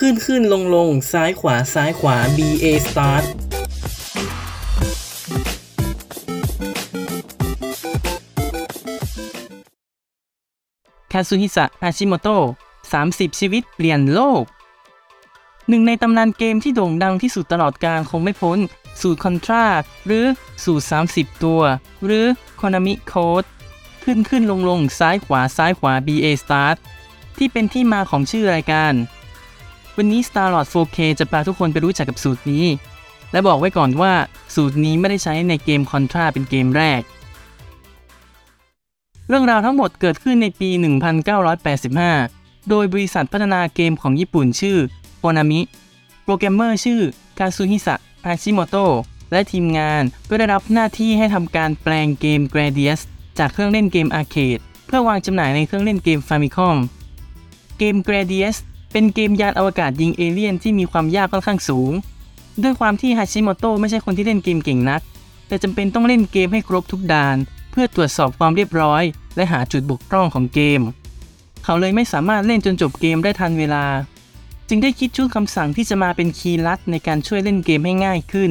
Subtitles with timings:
[0.00, 3.24] ขึ้นขึ้นลงลงซ้ายขวาซ้ายขวา B A start
[11.12, 12.44] คาซุฮิสะอาชิโมโตะ
[12.92, 14.42] 30 ชีวิตเปลี่ยนโลก
[15.68, 18.58] หนึ่งในตำนานเกมที่โด่งดังที่สุดตลอดการคงไม่พ้น
[19.00, 19.64] สูตรคอนทรา
[20.06, 20.24] หรือ
[20.64, 21.62] สูตร 30 ตัว
[22.04, 22.26] หรือ
[22.60, 23.46] Konami Code
[24.04, 26.76] ขึ้นขึ้นลงลงซ้ายขวาซ้ายขวา BA Start
[27.38, 28.94] ที่เป็นที่มาของชื่อรายการ
[29.98, 32.64] วันนี้ Starlord 4K จะพาทุกคนไปรู้จักกับสูตรนี้
[33.32, 34.12] และบอกไว้ก่อนว่า
[34.54, 37.02] สูตรนี้ไม่ได้ใช้ในเกม Contra เป็นเกมแรก
[39.28, 40.70] เรื่องราวทั้งหมดเกิดขึ้นในปี
[41.88, 44.78] 1985 โดยบริษัทพัฒนาเกมของญี่ปุ่นชื่อ
[45.22, 45.60] Konami
[46.24, 47.00] โปรแกรมเมอร์ชื่อ
[47.38, 48.92] คาซุฮิสะอาชิโมโตะ
[49.32, 53.00] และทีมงานก็ได้รับหน้าที่ให้ทำการแปลงเกม Gradius
[53.38, 56.76] จากเครื่องเล่นเกมอาร์เคดเพื่อวางจำหน่ายในเครื่องเล่นเกม Famicom
[57.78, 58.56] เกม Gradius
[58.98, 61.92] เป็นเกมยานอวกาศยิงเอเลี่ยนที่มีความยากค่อนข้างสูง
[62.62, 65.00] ด้วยความที่ฮาชิโมโตะไม่ใช่คนที่เล่นเกมเก่งนัก
[65.48, 67.36] แต่จำเป็นต้องเล่นเกมให้ครบทุกด่าน
[67.70, 69.02] เพื่อตรวจสอบความเรียบร้อย
[69.36, 70.80] และหาจุดบกพร่องของเกม
[71.64, 73.84] เขาเลยไม่สามารถเล่นจนจบเกมได้ทันเวลา
[74.68, 78.50] จึงได้คิดชุดคำสั่งที่จะมาเป็นคีย์ลัดในการช่วยเล่นเกมให้ง่ายขึ้น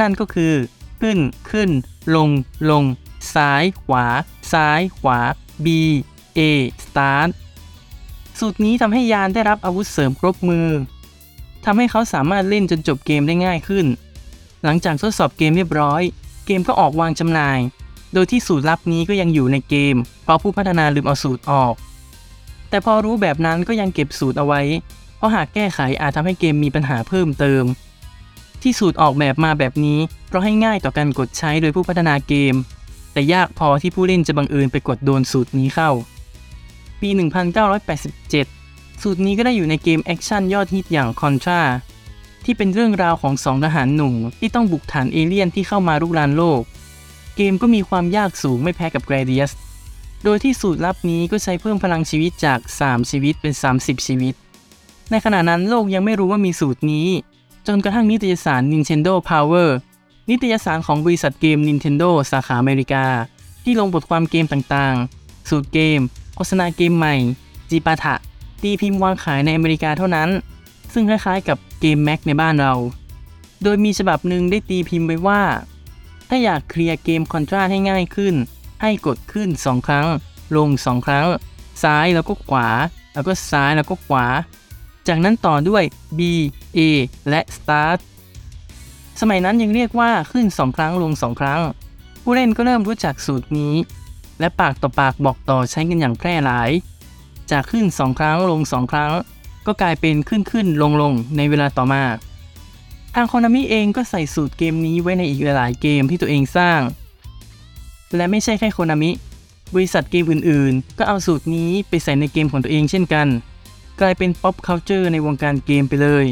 [0.00, 0.54] นั่นก็คือ
[1.00, 1.18] ขึ้น
[1.50, 1.70] ขึ้น
[2.14, 2.28] ลง
[2.70, 2.84] ลง
[3.34, 4.06] ซ้าย ขวา
[4.52, 5.18] ซ้าย ขวา
[5.64, 5.66] B
[6.38, 6.40] A
[6.84, 7.30] Start
[8.38, 10.68] สูตรนี้ทำให้ยานได้รับอาวุธเสริมครบมือ
[11.64, 13.86] ทำให้เขาสามารถเล่นจนจบเกมได้ง่ายขึ้น
[14.64, 16.02] หลังจากทดสอบเกมเรียบร้อย
[16.46, 17.58] เกมก็ออกวางจำหน่าย
[18.14, 21.74] โดยที่สูตรลับนี้ก็ยังอยู่ในเกม เพราะผู้พัฒนาลืมเอาสูตรออก
[22.68, 24.60] แต่พอรู้แบบนั้นก็ยังเก็บสูตรเอาไว้
[25.16, 27.64] เพราะหากแก้ไขอาจทำให้เกมมีปัญหาเพิ่มเติม
[28.62, 32.54] ที่สูตรออกแบบมาแบบนี้ เพราะให้ง่ายต่อการกดใช้โดยผู้พัฒนาเกม
[33.12, 35.90] แต่ยากพอที่ผู้เล่นจะบังเอิญไปกดโดนสูตรนี้เข้า
[37.00, 37.08] ปี
[38.26, 41.62] 1987 สูตรนี้ก็ได้อยู่ในเกมแอคชั่นยอดฮิตอย่าง Contra
[42.44, 46.60] ที่เป็นเรื่องราวของสองทหารหนุ่มที่ต้องบุกฐานเอเลี่ยนที่เข้ามารุกรานโลก
[47.36, 49.52] เกมก็มีความยากสูงไม่แพ้กับ Gradius
[50.24, 54.34] โดยที่สูตรลับนี้ก็ใช้เพิ่มพลังชีวิตจาก 3 ชีวิตเป็น 30 ชีวิต
[55.10, 57.08] ในขณะนั้นโลกยังไม่รู้ว่ามีสูตรนี้
[57.66, 59.68] จนกระทั่งนิตยสาร Nintendo Power
[60.30, 63.04] นิตยสารของบริษัทเกม Nintendo สาขาอเมริกา
[63.64, 66.00] ที่ลงบทความเกมต่างๆ สูตรเกม
[66.40, 67.14] โฆษณาเกมใหม่
[67.70, 68.14] จีปาถะ
[68.62, 70.28] ตีพิมพ์วางขายในอเมริกาเท่านั้น
[70.92, 72.74] ซึ่งคล้ายๆกับเกม Mac ในบ้านเรา
[73.62, 75.42] โดยมีฉบับหนึ่งได้ตีพิมพ์ไว้ว่า
[76.28, 78.34] ถ้าอยากเคลียร์เกมคอนทราให้ง่ายขึ้น
[78.82, 80.06] ให้กดขึ้น 2 ครั้ง
[80.56, 81.26] ลง 2 ครั้ง
[81.82, 82.68] ซ้ายแล้วก็ขวา
[83.14, 84.26] แล้วก็ซ้ายแล้วก็ขวา
[85.08, 85.82] จากนั้นต่อด้วย
[86.18, 86.20] B
[86.76, 86.78] A
[87.28, 87.98] และ Start
[89.20, 91.60] สมัยนั้นยังเรียกว่าขึ้น 2 ครั้งลง 2 ครั้ง
[92.22, 93.74] ผู้เล่นก็เริ่มรู้จักสูตรนี้
[94.40, 96.70] และปากต่อปากบอกต่อใช้กันอย่างแพร่หลาย
[97.50, 99.12] จากขึ้น2ครั้งลง2ครั้ง
[99.66, 102.02] ก็กลายเป็นขึ้นขึ้นลงลงในเวลาต่อมา
[103.14, 106.80] ทางคอนามิเองก็ใส่สูตรเกมนี้ไว้ในอีกหลายเกมที่ตัวเองสร้าง
[108.16, 109.10] และไม่ใช่แค่โคนามิ
[109.74, 113.28] บริษัทเกมอื่นๆ ก็เอาสูตรนี้ไปใส่ในเกมของตัวเองเช่นกัน
[114.00, 116.26] กลายเป็น pop culture ในวงการเกมไปเลย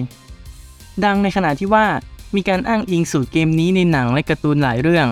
[1.05, 1.87] ดังในขณะที่ว่า
[2.35, 5.07] มีการอ้างอิงสูตรเกมนี้ในหนังและการ์ตูนหลายเรื่อง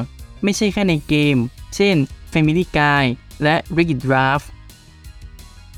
[0.44, 1.37] ไม่ใช่แค่ในเกม
[1.77, 1.97] เช่น
[2.32, 3.05] Family Guy
[3.43, 4.47] และ Wreck-It Ralph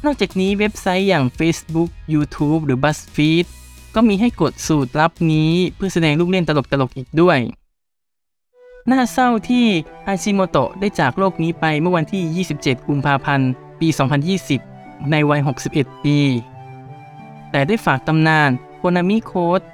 [0.04, 3.47] นอกจากนี้เว็บไซต์อย่าง Facebook YouTube หรือ BuzzFeed
[3.94, 6.50] ก็มีให้กดสูตรลับนี้เพื่อแสดงลูกเล่นต
[6.81, 7.38] ลกๆอีกด้วย
[8.91, 9.66] น่าเศร้าที่
[10.06, 13.50] อาชิโมโตะได้จากโลกนี้ไปเมื่อวันที่ 27 กุมภาพันธ์
[13.81, 13.88] ปี
[14.48, 15.41] 2020 ในวัย
[15.72, 16.19] 61 ปี
[17.50, 18.50] แต่ได้ฝากตำนาน
[18.81, 19.65] Konami Code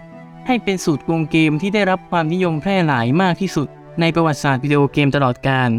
[0.47, 3.69] ให้เป็นสูตรโกงเกมที่ได้รับความนิยมแพร่หลายมากที่สุด
[4.01, 5.71] ในประวัติศาสตร์วิดีโอเกมตลอดกาล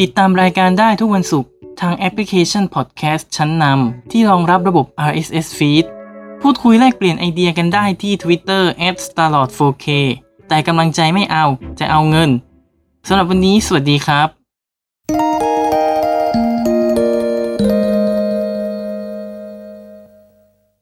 [0.00, 5.84] ติดตามรายการได้ทุกวันศุกร์ทางแอปพลิเคชันพอดแคสต์ชั้นนำที่รองรับระบบ RSS feed
[6.42, 8.62] พูดคุยแลกเปลี่ยนไอเดียกันได้ที่ Twitter
[9.04, 9.86] @starlord4k
[10.48, 11.44] แต่กำลังใจไม่เอา
[11.80, 12.30] จะเอาเงิน
[13.08, 14.41] สำหรับวันนี้สวัสดีครับ